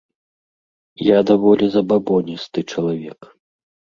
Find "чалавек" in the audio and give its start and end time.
2.77-3.19